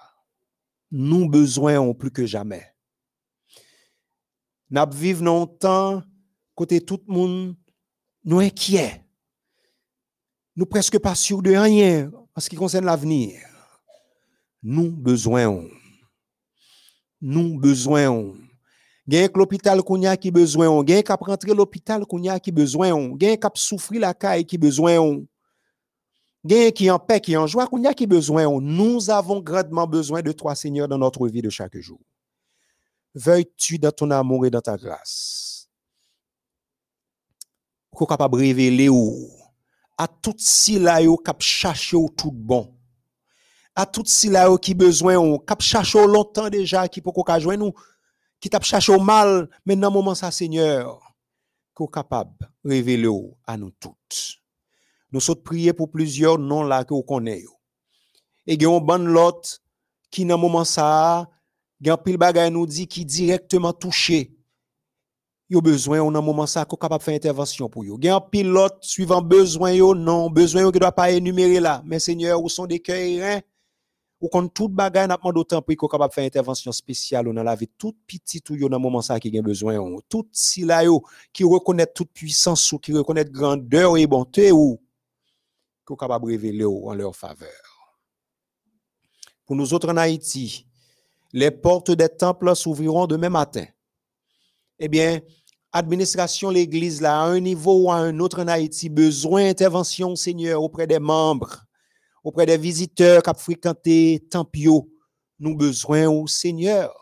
Nou 0.91 1.27
bezwen 1.31 1.81
ou 1.83 1.97
pli 1.99 2.13
ke 2.15 2.29
jamè. 2.31 2.61
Nap 4.71 4.95
viv 4.95 5.19
nan 5.27 5.49
tan 5.59 6.05
kote 6.55 6.79
tout 6.87 7.03
moun 7.11 7.57
nou 8.23 8.39
enkye. 8.39 8.87
Nou 10.55 10.69
preske 10.71 11.01
pa 11.03 11.17
sur 11.19 11.43
de 11.43 11.57
anyen 11.59 12.13
an 12.37 12.45
se 12.45 12.53
ki 12.53 12.59
konsen 12.59 12.87
l'avenir. 12.87 13.43
Nou 14.63 14.95
bezwen 14.95 15.49
ou. 15.51 15.67
Nou 17.19 17.59
bezwen 17.59 18.07
ou. 18.13 18.39
Gen 19.11 19.27
ek 19.27 19.39
l'opital 19.41 19.83
konya 19.83 20.15
ki 20.15 20.31
bezwen 20.31 20.71
ou. 20.71 20.87
Gen 20.87 21.03
ek 21.03 21.11
ap 21.11 21.27
rentre 21.27 21.51
l'opital 21.57 22.07
konya 22.07 22.39
ki 22.39 22.55
bezwen 22.55 22.95
ou. 22.95 23.19
Gen 23.19 23.35
ek 23.35 23.51
ap 23.51 23.59
soufri 23.59 23.99
la 23.99 24.15
kaye 24.15 24.47
ki 24.47 24.61
bezwen 24.61 25.03
ou. 25.03 25.21
Gen 26.45 26.73
qui 26.73 26.91
en 26.91 26.99
paix, 26.99 27.21
qui 27.21 27.37
en 27.37 27.47
joie 27.47 27.67
qu'on 27.67 27.85
a 27.85 27.93
qui 27.93 28.07
besoin. 28.07 28.49
Nous 28.61 29.11
avons 29.11 29.41
grandement 29.41 29.87
besoin 29.87 30.23
de 30.23 30.33
toi 30.33 30.55
Seigneur 30.55 30.89
dans 30.89 30.99
notre 30.99 31.29
vie 31.29 31.43
de 31.43 31.51
chaque 31.51 31.77
jour. 31.79 32.01
Veuilles-tu 33.15 33.79
dans 33.79 33.93
ton 33.93 34.11
amour 34.11 34.47
et 34.47 34.51
dans 34.51 34.61
ta 34.61 34.77
grâce? 34.77 35.69
Qu'on 37.93 38.07
capable 38.07 38.39
révéler 38.39 38.89
ou 38.89 39.29
à 39.99 40.09
tout 40.09 40.35
si 40.39 40.79
là 40.79 41.01
cap 41.23 41.43
chercher 41.43 41.99
tout 42.17 42.33
bon. 42.33 42.75
À 43.75 43.85
tout 43.85 44.05
si 44.07 44.31
là 44.31 44.57
qui 44.57 44.73
besoin 44.73 45.19
on 45.19 45.39
cap 45.39 45.61
chercher 45.61 46.07
longtemps 46.07 46.49
déjà 46.49 46.89
qui 46.89 47.03
pour 47.03 47.13
qu'on 47.13 47.39
joindre 47.39 47.67
nous 47.67 47.75
qui 48.41 48.49
t'a 48.49 48.61
cherché 48.61 48.93
au 48.93 49.01
mal, 49.01 49.51
mais 49.67 49.77
dans 49.77 49.91
moment 49.91 50.15
ça, 50.15 50.31
Seigneur, 50.31 50.99
qu'on 51.75 51.87
capable 51.87 52.51
de 52.65 52.71
révéler 52.71 53.11
à 53.47 53.59
nous 53.59 53.71
toutes. 53.73 54.40
Nous 55.13 55.21
sommes 55.21 55.43
prier 55.43 55.73
pour 55.73 55.91
plusieurs 55.91 56.39
noms 56.39 56.63
là 56.63 56.85
que 56.85 56.95
vous 56.95 57.03
connaissez. 57.03 57.47
Et 58.47 58.55
il 58.55 58.63
y 58.63 58.67
a 58.67 58.71
un 58.71 58.81
bon 58.81 59.07
lot 59.07 59.61
qui 60.11 60.25
dans 60.25 60.39
moment 60.39 60.65
ça, 60.65 61.29
il 61.81 61.91
a 61.91 61.97
pile 61.97 62.17
bagay 62.17 62.51
nous 62.51 62.67
dit 62.67 62.87
qui 62.87 63.05
directement 63.05 63.73
touché. 63.73 64.37
Yo 65.49 65.61
besoin 65.61 66.01
on 66.01 66.13
dans 66.13 66.23
moment 66.23 66.47
ça 66.47 66.65
qu'on 66.65 66.77
capable 66.77 67.03
faire 67.03 67.15
intervention 67.15 67.69
pour 67.69 67.85
yo. 67.85 67.99
Il 68.01 68.05
y 68.05 68.09
a 68.09 68.17
un 68.17 68.21
pilote 68.21 68.79
suivant 68.83 69.21
besoin 69.21 69.73
yo 69.73 69.95
non, 69.95 70.31
besoin 70.31 70.71
qui 70.71 70.79
doit 70.79 70.93
pas 70.93 71.11
énumérer 71.11 71.59
là, 71.59 71.83
mais 71.85 71.99
Seigneur, 71.99 72.43
où 72.43 72.49
sont 72.49 72.67
des 72.67 72.81
cœurs 72.81 73.43
ou 74.21 74.29
quand 74.29 74.47
tout 74.49 74.69
bagay 74.69 75.07
n'a 75.07 75.17
pas 75.17 75.33
d'autant 75.33 75.63
pour 75.63 75.75
qu'on 75.77 75.89
capable 75.89 76.13
faire 76.13 76.25
intervention 76.25 76.71
spéciale 76.73 77.33
dans 77.33 77.43
la 77.43 77.57
vie 77.57 77.71
tout 77.79 77.97
petit 78.07 78.43
tout 78.43 78.55
yo 78.55 78.69
dans 78.69 78.79
moment 78.79 79.01
ça 79.01 79.19
qui 79.19 79.37
a 79.37 79.43
besoin 79.43 79.79
tout 80.09 80.29
si 80.31 80.63
là 80.63 80.83
qui 81.33 81.43
reconnaît 81.43 81.87
toute 81.87 82.13
puissance 82.13 82.71
ou 82.73 82.79
qui 82.79 82.93
reconnaît 82.93 83.25
grandeur 83.25 83.97
et 83.97 84.07
bonté 84.07 84.53
ou 84.53 84.79
qu'on 85.91 86.07
capable 86.07 86.27
révéler 86.27 86.65
en 86.65 86.95
leur 86.95 87.15
faveur 87.15 87.93
pour 89.47 89.57
nous 89.57 89.75
autres 89.75 89.93
en 89.93 89.97
Haïti 89.97 90.67
les 91.33 91.51
portes 91.51 91.91
des 91.91 92.09
temples 92.09 92.55
s'ouvriront 92.55 93.07
demain 93.07 93.31
matin 93.31 93.67
eh 94.79 94.89
bien 94.89 95.21
administration 95.73 96.51
l'église 96.51 97.01
là 97.01 97.21
à 97.21 97.25
un 97.25 97.41
niveau 97.41 97.85
ou 97.85 97.91
à 97.91 97.97
un 97.97 98.19
autre 98.21 98.43
en 98.43 98.49
Haïti 98.49 98.89
besoin 98.89 99.45
d'intervention 99.45 100.17
Seigneur 100.17 100.63
auprès 100.63 100.87
des 100.87 100.99
membres 100.99 101.65
auprès 102.23 102.47
des 102.47 102.59
visiteurs 102.59 103.23
qui 103.23 103.31
ont 103.31 103.35
fréquenté 103.35 104.27
Tempio, 104.31 104.89
nous 105.39 105.57
besoin 105.57 106.09
au 106.09 106.27
Seigneur. 106.27 106.93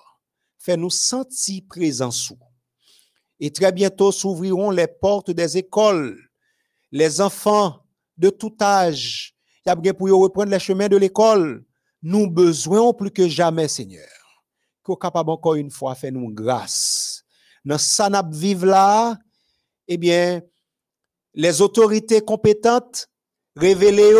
Fais-nous 0.58 0.90
sentir 0.90 1.62
présents 1.68 2.10
sous. 2.10 2.38
Et 3.40 3.52
très 3.52 3.72
bientôt 3.72 4.12
s'ouvriront 4.12 4.70
les 4.70 4.86
portes 4.86 5.30
des 5.30 5.56
écoles. 5.56 6.18
Les 6.90 7.20
enfants 7.20 7.84
de 8.18 8.30
tout 8.30 8.54
âge, 8.60 9.34
t'as 9.64 9.74
bien 9.74 9.94
pour 9.94 10.08
reprendre 10.10 10.50
les 10.50 10.58
chemins 10.58 10.88
de 10.88 10.96
l'école. 10.96 11.64
Nous 12.02 12.28
besoin 12.28 12.92
plus 12.92 13.10
que 13.10 13.28
jamais, 13.28 13.68
Seigneur. 13.68 14.08
Qu'on 14.82 14.96
capable 14.96 15.30
encore 15.30 15.54
une 15.54 15.70
fois 15.70 15.94
faire 15.94 16.12
nous 16.12 16.32
grâce. 16.32 17.24
Dans 17.64 17.78
ça 17.78 18.08
n'a 18.08 18.22
vivre 18.22 18.66
là, 18.66 19.16
eh 19.86 19.96
bien, 19.96 20.42
les 21.34 21.60
autorités 21.60 22.20
compétentes 22.20 23.08
révélées 23.56 24.14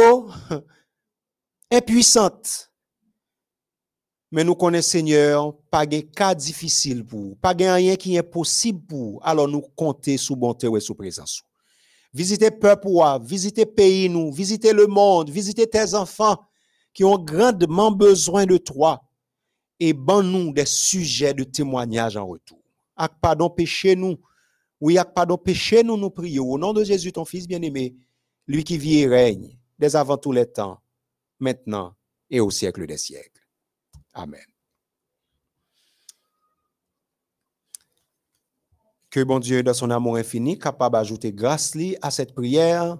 impuissantes. 1.70 2.70
Mais 4.30 4.44
nous 4.44 4.54
connaissons, 4.54 4.90
Seigneur, 4.90 5.56
pas 5.70 5.86
de 5.86 6.00
cas 6.00 6.34
difficile 6.34 7.04
pour, 7.04 7.38
pas 7.38 7.54
de 7.54 7.64
rien 7.64 7.96
qui 7.96 8.16
est 8.16 8.22
possible 8.22 8.84
pour. 8.86 9.26
Alors 9.26 9.48
nous 9.48 9.62
comptons 9.74 10.18
sous 10.18 10.36
bonté 10.36 10.66
et 10.66 10.80
sous 10.80 10.94
présence. 10.94 11.42
Visitez 12.14 12.50
peuple, 12.50 12.88
visitez 13.22 13.66
pays 13.66 14.08
nous, 14.08 14.32
visitez 14.32 14.72
le 14.72 14.86
monde, 14.86 15.30
visitez 15.30 15.66
tes 15.66 15.94
enfants 15.94 16.38
qui 16.94 17.04
ont 17.04 17.18
grandement 17.18 17.90
besoin 17.90 18.46
de 18.46 18.56
toi 18.56 19.02
et 19.78 19.92
ban 19.92 20.22
nous 20.22 20.52
des 20.52 20.66
sujets 20.66 21.34
de 21.34 21.44
témoignage 21.44 22.16
en 22.16 22.26
retour. 22.26 22.62
Ak 22.96 23.12
pardon 23.20 23.50
péché 23.50 23.94
nous. 23.94 24.16
Oui, 24.80 24.98
ak 24.98 25.14
pardon 25.14 25.36
péché 25.36 25.82
nous 25.82 25.96
nous 25.96 26.10
prions 26.10 26.50
au 26.50 26.58
nom 26.58 26.72
de 26.72 26.82
Jésus 26.82 27.12
ton 27.12 27.24
fils 27.24 27.46
bien-aimé, 27.46 27.94
lui 28.46 28.64
qui 28.64 28.78
vit 28.78 29.00
et 29.00 29.06
règne 29.06 29.58
dès 29.78 29.94
avant 29.94 30.16
tous 30.16 30.32
les 30.32 30.46
temps, 30.46 30.80
maintenant 31.38 31.94
et 32.30 32.40
au 32.40 32.50
siècle 32.50 32.86
des 32.86 32.98
siècles. 32.98 33.46
Amen. 34.14 34.40
Que 39.10 39.22
bon 39.22 39.38
Dieu, 39.38 39.62
dans 39.62 39.74
son 39.74 39.90
amour 39.90 40.16
infini, 40.16 40.58
capable 40.58 40.94
d'ajouter 40.94 41.32
grâce 41.32 41.76
à 42.02 42.10
cette 42.10 42.34
prière 42.34 42.98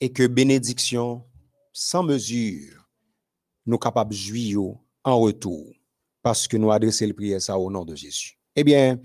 et 0.00 0.10
que 0.10 0.26
bénédiction 0.26 1.24
sans 1.72 2.02
mesure 2.02 2.88
nous 3.66 3.78
capables 3.78 4.12
de 4.12 4.16
jouir 4.16 4.60
en 5.04 5.20
retour 5.20 5.66
parce 6.22 6.48
que 6.48 6.56
nous 6.56 6.72
adressons 6.72 7.06
le 7.06 7.12
prière 7.12 7.40
ça 7.40 7.58
au 7.58 7.70
nom 7.70 7.84
de 7.84 7.94
Jésus. 7.94 8.38
Eh 8.54 8.64
bien, 8.64 8.98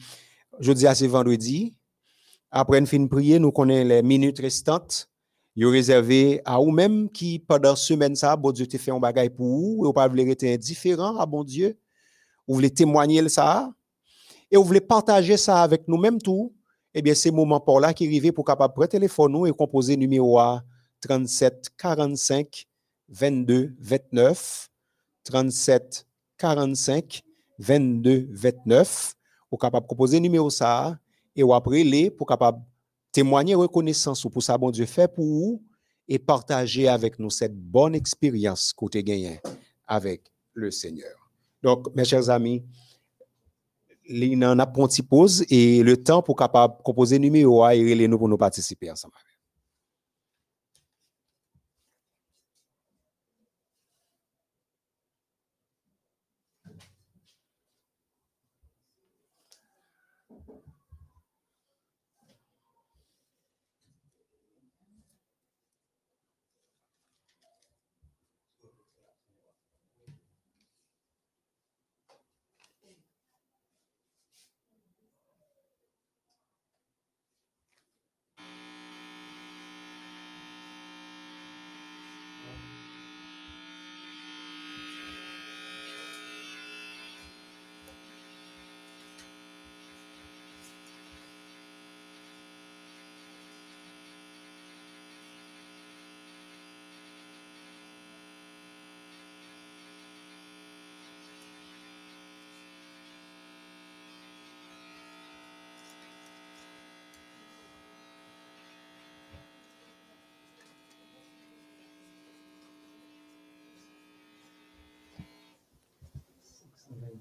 je 0.59 0.71
dis 0.71 0.87
à 0.87 0.95
ce 0.95 1.05
vendredi, 1.05 1.77
après 2.49 2.79
une 2.79 2.87
fin 2.87 2.99
de 2.99 3.07
prière, 3.07 3.39
nous 3.39 3.51
connaissons 3.51 3.89
les 3.89 4.01
minutes 4.01 4.39
restantes. 4.39 5.09
Vous 5.55 5.69
réservé 5.69 6.41
à 6.45 6.57
vous-même 6.57 7.09
qui, 7.09 7.39
pendant 7.39 7.75
semaine, 7.75 8.15
ça, 8.15 8.37
bon 8.37 8.51
Dieu 8.51 8.65
te 8.65 8.77
fait 8.77 8.91
un 8.91 8.99
bagage 8.99 9.29
pour 9.29 9.45
vous, 9.45 9.83
vous 9.83 9.93
pas 9.93 10.07
voulez 10.07 10.31
être 10.31 10.45
indifférent 10.45 11.17
à 11.17 11.25
bon 11.25 11.43
Dieu. 11.43 11.77
Vous 12.47 12.55
voulez 12.55 12.71
témoigner 12.71 13.27
ça, 13.27 13.69
et 14.51 14.57
vous 14.57 14.63
voulez 14.63 14.81
partager 14.81 15.37
ça 15.37 15.63
avec 15.63 15.87
nous-mêmes 15.87 16.21
tout. 16.21 16.53
Eh 16.93 17.01
bien, 17.01 17.15
c'est 17.15 17.31
moment 17.31 17.59
pour 17.59 17.79
là 17.79 17.93
qui 17.93 18.05
arrive 18.05 18.33
pour 18.33 18.43
capable 18.43 18.73
prendre 18.73 18.89
téléphone 18.89 19.31
nous 19.31 19.47
et 19.47 19.51
composer 19.51 19.95
numéro 19.95 20.37
A 20.37 20.61
37 20.99 21.69
45 21.77 22.65
22 23.07 23.75
29 23.79 24.69
37 25.23 26.05
45 26.37 27.21
22 27.59 28.27
29 28.31 29.13
ou 29.51 29.57
capable 29.57 29.87
composer 29.87 30.19
numéro 30.19 30.49
ça 30.49 30.97
et 31.35 31.43
ou 31.43 31.53
après 31.53 31.83
les 31.83 32.11
pour 32.11 32.27
capable 32.27 32.61
témoigner 33.11 33.55
reconnaissance 33.55 34.25
pour 34.31 34.43
ça 34.43 34.57
bon 34.57 34.71
Dieu 34.71 34.85
fait 34.85 35.07
pour 35.07 35.25
vous 35.25 35.63
et 36.07 36.19
partager 36.19 36.87
avec 36.87 37.19
nous 37.19 37.29
cette 37.29 37.55
bonne 37.55 37.95
expérience 37.95 38.73
côté 38.73 39.03
gagné 39.03 39.39
avec 39.87 40.23
le 40.53 40.71
Seigneur. 40.71 41.15
Donc 41.63 41.93
mes 41.95 42.05
chers 42.05 42.29
amis, 42.29 42.63
li 44.09 44.35
nan 44.35 44.59
ap 44.63 44.73
pon 44.75 44.89
ti 44.89 45.03
e 45.49 45.83
le 45.83 45.95
tan 45.97 46.21
pou 46.25 46.35
kapab 46.35 46.81
kompoze 46.83 47.19
nume 47.19 47.43
yo 47.43 47.61
a, 47.63 47.75
e 47.75 47.83
rele 47.85 48.07
nou 48.07 48.19
pou 48.19 48.27
nou 48.27 48.41
patisipe. 48.41 48.89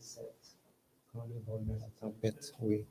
2007, 0.00 0.56
quand 1.12 1.26
le 1.26 1.38
vent 1.40 1.60
oui. 2.62 2.86